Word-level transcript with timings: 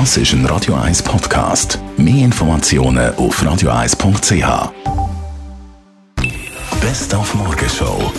Das 0.00 0.16
ist 0.16 0.32
ein 0.32 0.44
Radio 0.46 0.74
1 0.74 1.04
Podcast. 1.04 1.78
Mehr 1.96 2.24
Informationen 2.24 3.14
auf 3.14 3.40
radio1.ch. 3.40 4.72
Best 6.80 7.14
auf 7.14 7.32
Morgenshow. 7.36 8.12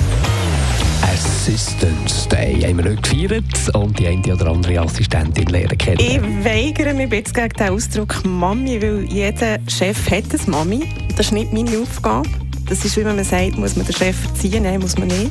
Assistance 1.02 2.30
Day 2.30 2.62
haben 2.62 2.78
wir 2.78 2.92
heute 2.92 3.02
gefeiert 3.02 3.76
und 3.76 4.00
die 4.00 4.08
eine 4.08 4.34
oder 4.34 4.52
andere 4.52 4.80
Assistentin 4.80 5.48
lernen 5.48 5.78
kennen. 5.78 6.00
Ich 6.00 6.22
weigere 6.46 6.94
mich 6.94 7.12
jetzt 7.12 7.34
gegen 7.34 7.50
den 7.50 7.68
Ausdruck 7.68 8.24
Mami, 8.24 8.82
weil 8.82 9.04
jeder 9.12 9.60
Chef 9.68 10.10
hat 10.10 10.24
eine 10.32 10.42
Mami. 10.48 10.88
Das 11.18 11.26
ist 11.26 11.32
nicht 11.34 11.52
meine 11.52 11.78
Aufgabe. 11.78 12.30
Das 12.70 12.86
ist, 12.86 12.96
wie 12.96 13.04
man 13.04 13.22
sagt, 13.22 13.58
muss 13.58 13.76
man 13.76 13.86
den 13.86 13.94
Chef 13.94 14.16
verziehen, 14.16 14.64
nein, 14.64 14.80
muss 14.80 14.98
man 14.98 15.10
nicht. 15.10 15.30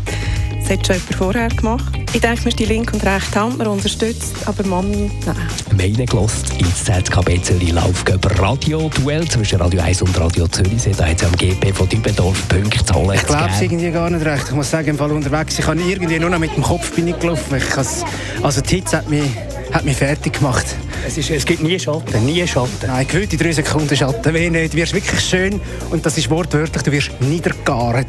Das 0.67 0.79
hat 0.79 0.87
schon 0.87 0.97
jemand 0.97 1.15
vorher 1.17 1.49
gemacht. 1.49 1.99
Ich 2.15 2.21
denke, 2.23 2.41
sind 2.41 2.59
die 2.59 2.65
linke 2.65 2.95
und 2.95 3.05
rechte 3.05 3.39
Hand, 3.39 3.59
man 3.59 3.67
unterstützt, 3.67 4.35
aber 4.47 4.67
Mami, 4.67 5.11
nein. 5.27 5.37
Meine 5.77 6.07
gelost 6.07 6.55
ins 6.59 6.85
ZKB 6.85 7.43
Zürich 7.43 7.73
Laufgöber 7.73 8.31
Radio 8.39 8.89
Duell 8.89 9.29
zwischen 9.29 9.61
Radio 9.61 9.83
1 9.83 10.01
und 10.01 10.19
Radio 10.19 10.49
Zürich. 10.49 10.83
Da 10.97 11.05
hat 11.05 11.21
es 11.21 11.27
am 11.27 11.37
GP 11.37 11.71
von 11.75 11.87
Dübendorf 11.87 12.49
Punkte 12.49 12.83
zu 12.83 12.95
holen. 12.95 13.15
Ich 13.15 13.27
glaube 13.27 13.51
es 13.53 13.61
irgendwie 13.61 13.91
gar 13.91 14.09
nicht 14.09 14.25
recht. 14.25 14.45
Ich 14.49 14.55
muss 14.55 14.71
sagen, 14.71 14.89
im 14.89 14.97
Fall 14.97 15.13
unterwegs, 15.13 15.59
ich 15.59 15.67
habe 15.67 15.83
irgendwie 15.83 16.19
nur 16.19 16.31
noch 16.31 16.39
mit 16.39 16.57
dem 16.57 16.63
Kopf 16.63 16.95
bin 16.95 17.09
ich 17.09 17.19
gelaufen. 17.19 17.59
Ich 17.59 18.43
also 18.43 18.61
die 18.63 18.77
Hitze 18.77 18.97
hat 18.97 19.11
mich, 19.11 19.25
hat 19.71 19.85
mich 19.85 19.99
fertig 19.99 20.33
gemacht. 20.33 20.65
Es, 21.07 21.19
ist, 21.19 21.31
es 21.31 21.45
gibt 21.45 21.63
nie 21.63 21.79
Schatten, 21.79 22.25
nie 22.25 22.47
Schatten. 22.47 22.87
Nein, 22.87 23.07
gewöhnte 23.07 23.37
drei 23.37 23.53
Sekunden 23.53 23.95
Schatten, 23.95 24.33
weh 24.33 24.49
nicht. 24.49 24.73
Du 24.73 24.79
wirst 24.79 24.95
wirklich 24.95 25.21
schön, 25.21 25.61
und 25.91 26.05
das 26.05 26.17
ist 26.17 26.31
wortwörtlich, 26.31 26.83
du 26.83 26.93
wirst 26.93 27.11
niedergart. 27.21 28.07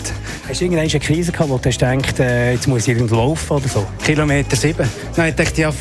Hast 0.48 0.62
du 0.62 0.66
irgendwann 0.66 0.88
eine 0.90 1.00
Krise 1.00 1.32
gehabt, 1.34 1.50
wo 1.50 1.58
du 1.58 1.70
denkst, 1.70 2.20
äh, 2.20 2.54
jetzt 2.54 2.68
muss 2.68 2.84
ich 2.84 2.96
irgendwo 2.96 3.16
laufen 3.16 3.52
oder 3.58 3.68
so? 3.68 3.86
Kilometer 4.04 4.56
sieben. 4.56 4.88
Nein, 5.18 5.30
ich 5.30 5.36
dachte, 5.36 5.62
ja, 5.62 5.74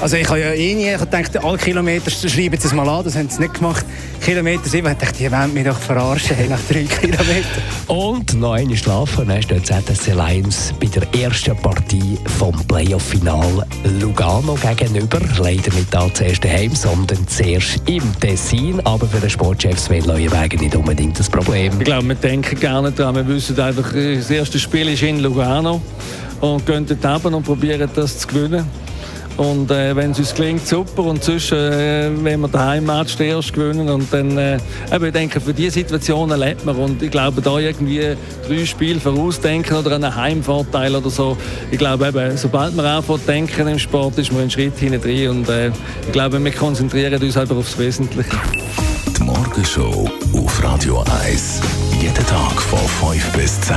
also 0.00 0.16
ich 0.16 0.28
habe 0.28 0.40
ja 0.40 0.52
eh 0.52 0.74
nie, 0.74 0.92
ich 0.92 1.04
dachte, 1.04 1.42
alle 1.42 1.58
Kilometer 1.58 2.10
schreiben 2.10 2.58
sie 2.58 2.66
es 2.66 2.72
mal 2.72 2.88
an, 2.88 3.04
das 3.04 3.16
haben 3.16 3.28
sie 3.28 3.40
nicht 3.40 3.54
gemacht. 3.54 3.84
Kilometer 4.20 4.68
7, 4.68 4.90
ich 4.90 4.98
dachte, 4.98 5.18
die 5.18 5.30
wollen 5.30 5.54
mich 5.54 5.64
doch 5.64 5.78
verarschen, 5.78 6.36
nach 6.48 6.60
drei 6.68 6.82
Kilometern. 7.00 7.62
Und 7.86 8.34
noch 8.34 8.52
eine 8.52 8.76
schlafen, 8.76 9.28
dann 9.28 9.42
steht 9.42 9.66
ZSC 9.66 10.12
Lions 10.12 10.74
bei 10.80 10.86
der 10.86 11.02
ersten 11.22 11.56
Partie 11.56 12.18
vom 12.38 12.54
Playoff-Final 12.66 13.66
Lugano 14.00 14.54
gegenüber. 14.54 15.20
Leider 15.38 15.72
nicht 15.74 15.92
da 15.92 16.12
zuerst 16.12 16.44
daheim, 16.44 16.74
sondern 16.74 17.26
zuerst 17.28 17.80
im 17.86 18.02
Tessin. 18.20 18.80
Aber 18.84 19.06
für 19.06 19.20
den 19.20 19.30
Sportchef 19.30 19.78
Sven 19.78 20.04
Leuenwegen 20.04 20.60
nicht 20.60 20.76
unbedingt 20.76 21.18
das 21.18 21.30
Problem. 21.30 21.72
Ich 21.78 21.84
glaube, 21.84 22.08
wir 22.08 22.14
denken 22.16 22.58
gar 22.60 22.82
nicht 22.82 22.98
daran. 22.98 23.14
Wir 23.14 23.28
wissen 23.28 23.58
einfach, 23.58 23.92
das 23.92 24.30
erste 24.30 24.58
Spiel 24.58 24.88
ist 24.88 25.02
in 25.02 25.20
Lugano 25.20 25.80
und 26.40 26.66
gehen 26.66 26.86
dort 27.00 27.24
und 27.24 27.42
probieren 27.42 27.88
das 27.94 28.18
zu 28.18 28.28
gewinnen. 28.28 28.85
Und 29.36 29.70
äh, 29.70 29.94
wenn 29.94 30.12
es 30.12 30.18
uns 30.18 30.34
gelingt, 30.34 30.66
super. 30.66 31.04
Und 31.04 31.22
sonst, 31.22 31.52
äh, 31.52 32.10
wenn 32.24 32.40
wir 32.40 32.48
daheim 32.48 32.86
Match 32.86 33.18
erst 33.20 33.52
gewinnen. 33.52 33.88
Und 33.88 34.12
dann, 34.12 34.36
äh, 34.38 34.58
ich 34.90 35.12
denke, 35.12 35.40
für 35.40 35.52
diese 35.52 35.72
Situationen 35.72 36.38
lebt 36.38 36.64
man. 36.64 36.76
Und 36.76 37.02
ich 37.02 37.10
glaube, 37.10 37.42
da 37.42 37.58
irgendwie 37.58 38.16
drei 38.46 38.64
Spiele 38.64 38.98
vorausdenken 38.98 39.76
oder 39.76 39.94
einen 39.94 40.14
Heimvorteil 40.14 40.94
oder 40.94 41.10
so. 41.10 41.36
Ich 41.70 41.78
glaube, 41.78 42.08
eben, 42.08 42.36
sobald 42.36 42.74
man 42.74 42.86
anfängt 42.86 43.28
denken 43.28 43.68
im 43.68 43.78
Sport, 43.78 44.18
ist 44.18 44.32
man 44.32 44.42
einen 44.42 44.50
Schritt 44.50 44.78
hinten 44.78 45.00
drin. 45.00 45.28
Und 45.30 45.48
äh, 45.48 45.68
ich 45.68 46.12
glaube, 46.12 46.42
wir 46.42 46.52
konzentrieren 46.52 47.22
uns 47.22 47.36
einfach 47.36 47.56
aufs 47.56 47.78
Wesentliche. 47.78 48.30
Die 49.18 49.22
Morgenshow 49.22 50.08
auf 50.32 50.64
Radio 50.64 51.04
1. 51.24 51.60
Jeden 52.00 52.14
Tag 52.26 52.60
von 52.62 53.12
5 53.12 53.32
bis 53.32 53.60
10. 53.62 53.76